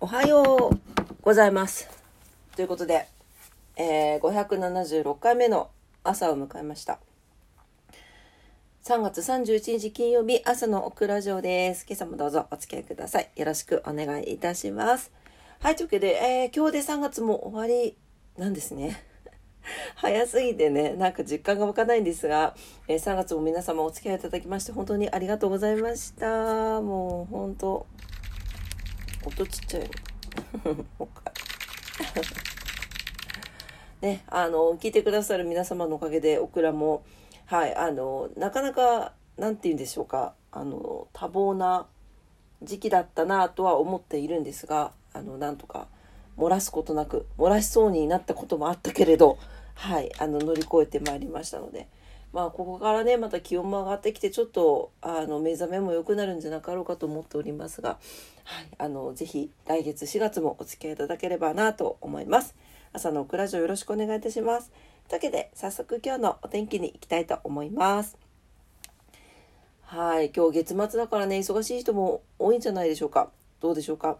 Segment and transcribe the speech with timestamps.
[0.00, 0.78] おはよう
[1.22, 1.88] ございます。
[2.54, 3.08] ということで、
[3.74, 5.70] えー、576回目の
[6.04, 7.00] 朝を迎えました。
[8.84, 11.84] 3月31日金曜日朝のオクラジオです。
[11.84, 13.28] 今朝もどうぞお付き合いください。
[13.34, 15.10] よろしくお願いいたします。
[15.58, 17.96] はい、というわけで、えー、今日で3月も終わり
[18.36, 19.02] なんですね。
[19.96, 22.54] 早すぎてね、なんか実感が湧かないんですが、
[22.86, 26.80] えー、3月も皆様お付き合いいただきまして本当にありがとうございました。
[26.82, 27.84] もう本当、
[29.28, 29.82] 音ちっちゃい。
[29.82, 29.88] も
[31.00, 31.34] う一回。
[34.00, 37.04] ね、あの、聞いてくださる皆様のおかげで、オクラも、
[37.44, 41.86] はい、あの、なかなか、なんて言うんでしょうか、あの、多忙な
[42.62, 45.88] 時期だったなとは思っているんですが、あの、なんとか、
[46.38, 49.38] 漏らすことなく、漏らしそうになったこともあったけれど、
[49.74, 51.88] はい、あの、乗り越えてまいりましたので、
[52.32, 57.98] まあ、ここからね、また気温も上がってきて、ちょっと、あの、目覚めも良くなるんじゃなかろうかと思っておりますが、
[58.44, 62.54] はい、あの、ぜひ、来月4月もお付き合いいただければなと思います。
[62.92, 64.70] 朝のオクラジオよろしくお願いいたします。
[65.08, 68.16] というわけで、早速今日のお天気に行きたいと思います。
[69.82, 73.30] はい、今日月末だからね、忙しい人も多いんじゃないでしょうか。
[73.60, 74.18] どうでしょうか？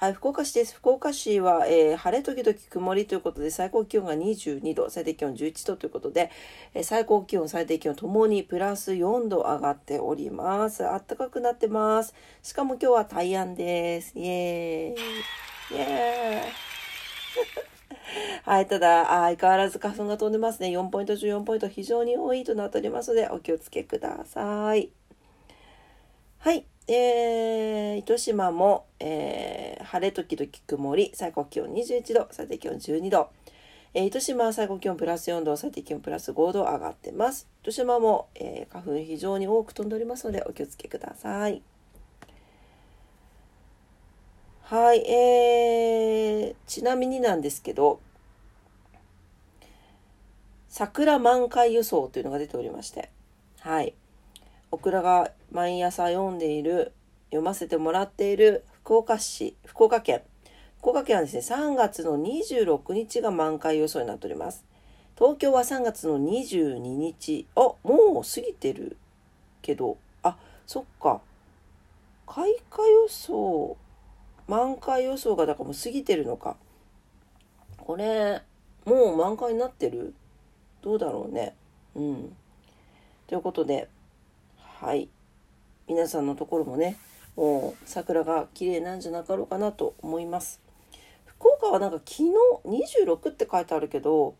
[0.00, 0.76] はい、福岡市です。
[0.76, 6.30] 福岡市は、えー、晴れ時々曇りということで、最高気温が22度、最低気温11度ということで、
[6.72, 10.84] えー、最高気温、最低気温ともにプラス4度上がっております。
[10.84, 12.14] 暖かくなってます。
[12.42, 14.18] しかも今日は大安です。
[14.18, 15.76] イエーイ。
[15.76, 16.52] イエーイ。
[18.48, 20.68] はい、ただ、相変わらず花粉が飛んでますね。
[20.68, 24.90] 4ポイント中4ポイント非常に多いとなっておりますので、お気をつけください。
[26.38, 26.69] はい。
[26.88, 33.30] えー、糸島も、えー、晴れ時々曇り、最高気温21度、最低気温12度。
[33.92, 37.48] えー、糸島は最高気温プラス4度、最低気温プラス5度上がってます。
[37.62, 41.62] 糸島も、えー、花粉非常に多く飛んでおりますので、お気をつけください。
[44.62, 48.00] はい、えー、ちなみになんですけど、
[50.68, 53.10] 桜満開予想というのが出ておりまして、
[53.58, 53.94] はい。
[54.72, 56.92] オクラが毎朝読んでいる、
[57.30, 60.22] 読ませてもらっている福岡市、福岡県。
[60.78, 64.64] 福岡県はですね、3月の26日が満開予想になっております。
[65.18, 67.46] 東京は3月の22日。
[67.56, 68.96] あ、もう過ぎてる
[69.60, 70.36] けど、あ、
[70.66, 71.20] そっか。
[72.26, 73.76] 開花予想、
[74.46, 76.56] 満開予想がだからもう過ぎてるのか。
[77.76, 78.40] これ、
[78.84, 80.14] もう満開になってる？
[80.80, 81.54] どうだろうね。
[81.96, 82.36] うん。
[83.26, 83.88] ということで、
[84.80, 85.10] はい。
[85.88, 86.96] 皆さんのところもね、
[87.36, 90.58] もう桜が綺麗なんじゃなかろうかなと思います。
[91.26, 92.30] 福岡はなんか昨日
[92.64, 94.36] 26って書いてあるけど、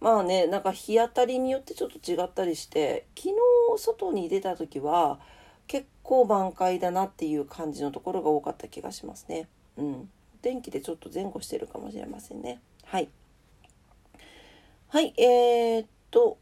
[0.00, 3.34] まあね、なんか日当たりによってちょっと違ったりして、昨日
[3.78, 5.20] 外に出た時は
[5.68, 9.46] 結構満開だなっていう感じのところが多かった気がしますね。
[9.76, 10.10] うん。
[10.42, 12.60] 天気でちょっと前後してるかもしれませんね。
[12.86, 13.08] はい。
[14.88, 16.38] はい、えー、っと、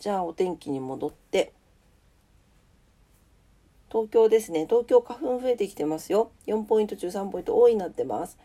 [0.00, 1.52] じゃあお天気に戻って、
[3.90, 4.64] 東京ですね。
[4.66, 6.30] 東京花粉増えてきてますよ。
[6.46, 8.38] 4ポイント中3ポイント多いになってます。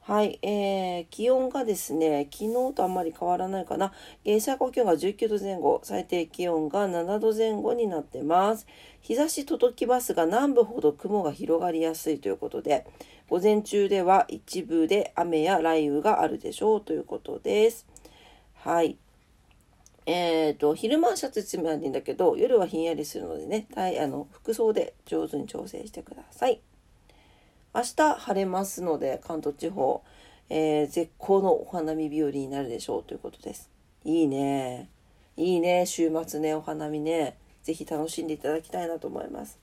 [0.00, 3.92] はい、えー、気温がですね、昨日とあんまり変わらないかな。
[4.26, 8.66] えー、最高気温が19度前後、最低気温が7度前後になってます。
[9.00, 12.84] 日差し届きますが、南部ほど雲が広がりやすいということで、
[13.30, 17.86] 午前中では一部で雨や雷雨があるでしょうということです。
[18.56, 18.98] はい。
[20.06, 26.60] えっ、ー、と、昼間はシャツ1枚でいいんだけど、夜はひんやりするのでね、あの服装で上手に調整してください。
[27.74, 30.02] 明日晴れますので、関東地方、
[30.50, 33.70] えー、絶好のお花見日和になるでしょうということです。
[34.04, 34.90] いいね。
[35.36, 35.86] いいね。
[35.86, 37.36] 週末ね、お花見ね。
[37.62, 39.58] ぜひ楽しんでいただきたいなと思います。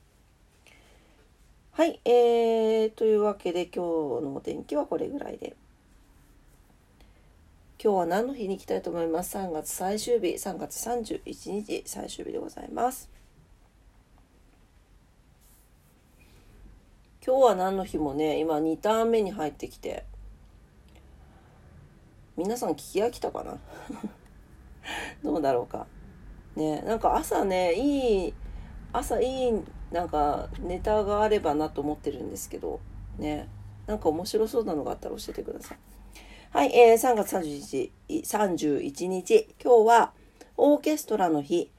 [1.72, 2.00] はい。
[2.06, 3.74] えー、というわけで今
[4.20, 5.56] 日のお天気はこれぐらいで。
[7.82, 13.10] 今日は何の日に行きたいと思います？3月最終日、3月31日最終日でございます。
[17.26, 20.04] 今日は何の日もね、今2ターン目に入ってきて、
[22.36, 23.58] 皆さん聞き飽きたかな？
[25.24, 25.88] どうだろうか。
[26.58, 28.34] ね、なんか朝ね、いい、
[28.92, 32.82] 朝いい、なんかネタがあればなと思ってるんですけど、
[33.18, 33.48] ね、
[33.88, 35.78] なんか面白そうなのがあったら教えてください。
[36.51, 40.13] はい、えー、3月31日、31日、今日は
[40.57, 41.69] オーケストラの日、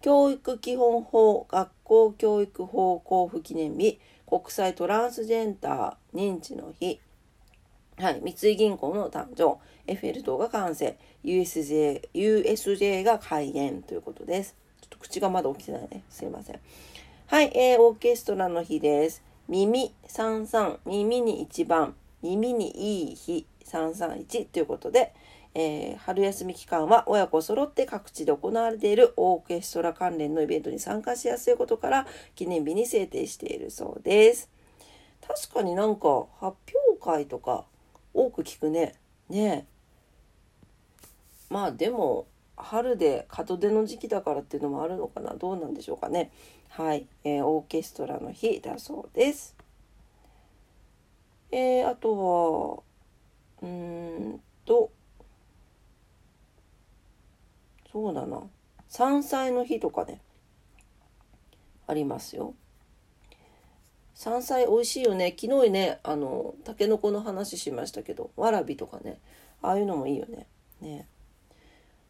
[0.00, 7.00] 教育基本法学校教育法交付記念日、国際トランスジェンダー認知の日、
[7.98, 14.56] はい、三井銀行の誕生、エッフェル塔が完成、USJ, USJ が開園ということです。
[14.80, 16.02] ちょっと口がまだ起きてないね。
[16.08, 16.60] すいません。
[17.26, 19.22] はい、えー、オーケストラの日です。
[19.48, 25.12] 耳33耳に一番耳にいい日331ということで、
[25.54, 34.50] えー、春休み期間は親子揃って各地で行われているオーケストラ関連のイベントに参加しやすいことから記念日に制定しているそうです。
[35.26, 36.56] 確かになんか発
[36.90, 37.64] 表会とか
[38.12, 38.94] 多く聞くね。
[39.28, 39.66] ね
[41.48, 42.26] まあでも
[42.56, 45.34] 春で門出の時期だからっていうのもあるのかな。
[45.34, 46.30] どうなんでしょうかね。
[46.68, 49.54] はい、えー、オーケストラの日だそうです。
[51.52, 52.93] えー、あとは
[53.64, 54.90] うんと
[57.90, 58.42] そうだな。
[58.88, 60.20] 山菜の日とかね。
[61.86, 62.54] ありますよ。
[64.14, 65.34] 山菜美味しいよね。
[65.38, 69.18] 昨日ねあのたけのこの話しましたけどわらびとかね。
[69.62, 70.46] ああいうのもいいよね。
[70.80, 71.08] ね。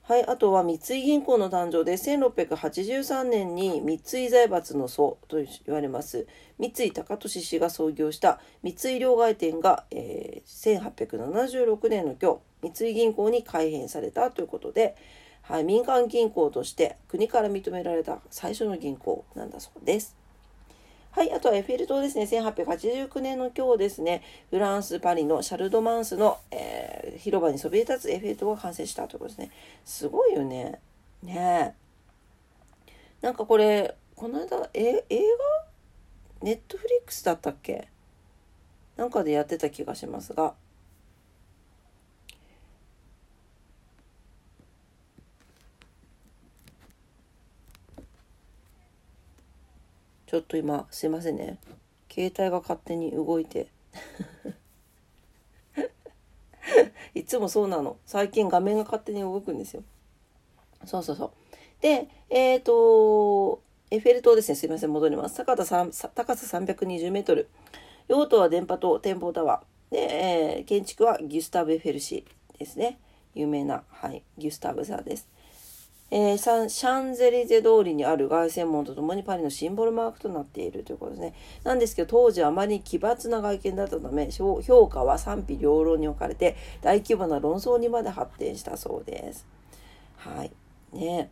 [0.07, 6.27] はい、あとは三井銀行の誕生で1683年に三井財閥の祖と言われます
[6.59, 14.95] 三井高利氏が創業した三井両替店が、えー、1876年の今日三井銀行に改編されたということで、
[15.41, 20.24] はい、民間銀行として国から認められた最初の銀行なんだそうです。
[21.15, 22.25] はい、あとはエッフェル塔ですね。
[22.25, 29.53] 1889年の今日ですね、フランス・パリのシャルドマンスの、えー、広場にそびえ立つエッフェル塔が完成したということですね。
[29.85, 30.81] すごいよね。
[31.23, 31.73] ね
[33.23, 35.21] えなんかこれ、この間、え、映
[36.41, 36.47] 画？
[36.47, 37.87] ネットフリックスだったっけ？
[38.97, 40.55] なんかでやってた気がしますが、
[50.27, 51.59] ちょっと今すいませんね。
[52.11, 53.69] 携帯が勝手に動いて。
[57.15, 57.97] いつもそうなの。
[58.07, 59.83] 最近画面が勝手に動くんですよ。
[60.85, 61.31] そうそうそう。
[61.81, 64.57] でえっ、ー、とエッフェル塔ですね。
[64.57, 64.93] すいません。
[64.93, 65.37] 戻ります。
[65.37, 67.49] 高さ高さ320メートル。
[68.09, 69.95] 用途は電波塔展望タワー。
[69.95, 72.25] で、えー、建築はギュスタブ・エフェル氏
[72.59, 72.99] ですね。
[73.35, 75.29] 有名な、はい、ギュスタブ座です。
[76.11, 81.35] えー、シャンゼリゼ通りにある凱旋門とともにパリのシンボルマークとなっているということですね。
[81.65, 89.47] なんですけど当時あまり奇抜な外見だったため評価は賛否両論に置かれて大規模な論争にまで発展したそうです。
[90.17, 90.53] はい。
[90.93, 91.31] ね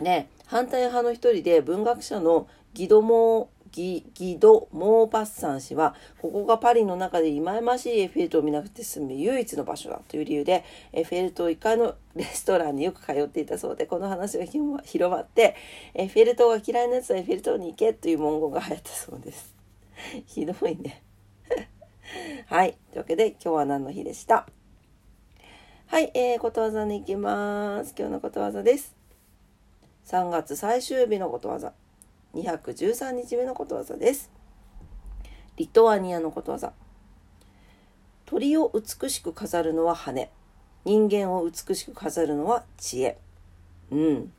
[0.00, 15.56] ね反対派の一人で文学者のギドモギギド・モーパッサン氏はここがパリの中で忌々しいエッフェル塔を見なくて済む唯一の場所だという理由でエッフェル塔1階のレストランによく通っていたそうでこの話が広まって
[15.94, 19.54] エッフェル塔が嫌いなやつはエッフェル塔に行けという文言が流行ったそうです。
[20.26, 21.02] ひどいね。
[22.46, 22.76] はい。
[22.90, 24.46] というわけで今日は何の日でした？
[25.86, 27.94] はい、えー、ことわざに行きます。
[27.98, 28.94] 今日のことわざです。
[30.06, 31.72] 3月最終日のことわざ。
[32.42, 34.30] 213日目のことわざです。
[35.56, 36.72] リトアニアのことわざ。
[38.26, 40.30] 鳥を美しく飾るのは羽。
[40.84, 43.18] 人間を美しく飾るのは知恵。
[43.90, 44.32] うん。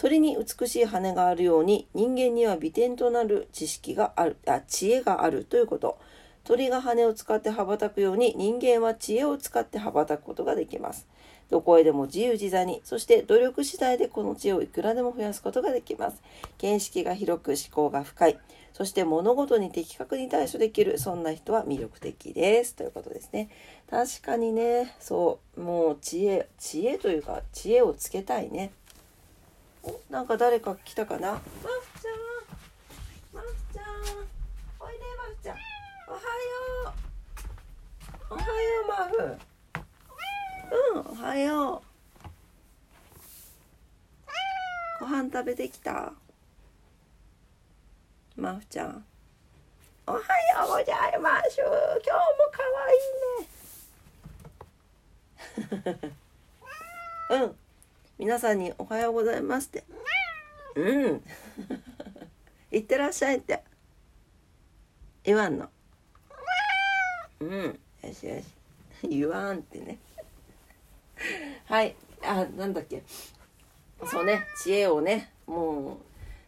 [0.00, 5.98] 鳥に美しい羽があるように人間には美点となる知識があるあ知恵があるということ
[6.42, 11.06] 鳥が羽を使って羽ばたくように人間は知恵を使って羽ばたくことができます
[11.50, 16.22] どこへでも自由自在に、そして努力次第でこの知恵をいくらでも増やすことができます。
[16.58, 18.38] 見識が広く思考が深い、
[18.72, 22.74] そして物事に的確に対処できる、そんな人は魅力的です。
[22.76, 23.50] ということですね。
[23.90, 28.70] 確かにね、そう、もう知恵、知恵というか、知恵をつけたいね。
[29.82, 31.32] お、なんか誰か来たかな？
[31.32, 31.44] マフ
[32.00, 32.14] ちゃん
[33.34, 33.84] マフちゃん
[34.78, 35.56] おいでマフちゃん
[36.06, 36.24] おはよ
[38.30, 38.46] うおはよ
[38.84, 38.94] うマ
[39.36, 39.49] フ
[40.70, 41.82] うんおはよ
[45.00, 45.04] う。
[45.04, 46.12] ご飯食べてきた？
[48.36, 49.04] まふちゃん。
[50.06, 50.24] おはよ
[50.66, 51.58] うございます。
[51.58, 52.62] 今日も可
[55.72, 56.14] 愛いね。
[57.30, 57.56] うん。
[58.18, 59.84] 皆さんにおはようございますって。
[60.76, 61.22] うん。
[62.70, 63.62] いってらっしゃいって。
[65.24, 65.68] 言わんの。
[67.40, 67.78] うん。
[68.02, 68.44] よしよし。
[69.08, 69.98] 言わんってね。
[71.66, 71.94] はい。
[72.22, 73.02] あ、なんだっけ。
[74.06, 75.98] そうね、知恵をね、も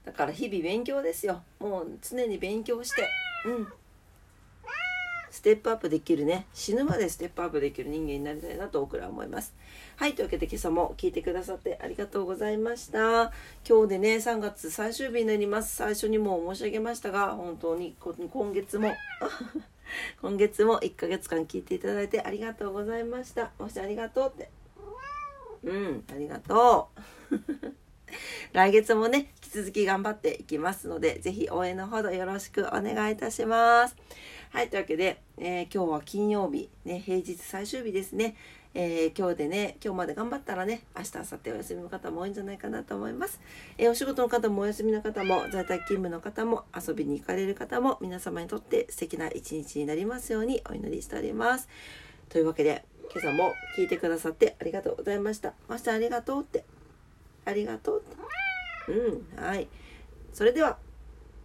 [0.04, 1.42] う、だから日々勉強ですよ。
[1.60, 3.08] もう常に勉強して、
[3.46, 3.68] うん。
[5.30, 9.54] ステップアップできるね、死ぬまでステップアップできる人間になりたいなと僕らは思います。
[9.96, 13.32] はい、というわけで今朝も聞いてくださってありがとうございました。
[13.66, 15.74] 今日でね、3月最終日になります。
[15.74, 18.92] 最初にも申し上げましたが、本当に今月も
[20.20, 23.52] 今月も1ヶ月間聞いていただいてありがとうございました。
[23.58, 24.50] もしありがとうって。
[25.64, 26.90] うん、ありがと
[27.30, 27.36] う。
[28.52, 33.96] 来月もね、引き続き頑張っていきますので、ぜひ応援のほどよろしくお願いいたします。
[34.50, 38.36] はい、というわけで、えー、今日は金曜日、ね、平日最終日ですね。
[38.74, 43.40] えー、今日でね、今日まで頑張ったらね、明日、明後日お休みの方も多いんじゃないかなと思います。
[43.76, 51.68] えー、お仕事の方もお休みの方も、在宅勤務の方も、遊びに行かれる方も、皆様にとって素敵な一日になりますようにお祈りしております。
[52.30, 55.52] というわけで、今朝も聞いてくださってありがとうございました。
[55.68, 56.64] ましてありがとうって。
[57.44, 58.02] ありがとうっ
[58.86, 58.92] て。
[58.92, 59.68] うん、はい。
[60.32, 60.78] それでは、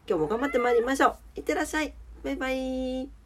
[0.07, 1.17] 今日も頑張ってまいりましょう。
[1.35, 1.93] いってらっしゃい。
[2.23, 3.16] バイバイ。